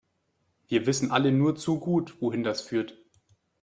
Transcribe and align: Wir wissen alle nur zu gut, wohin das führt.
Wir 0.67 0.87
wissen 0.87 1.11
alle 1.11 1.31
nur 1.31 1.55
zu 1.57 1.79
gut, 1.79 2.19
wohin 2.23 2.43
das 2.43 2.61
führt. 2.63 2.97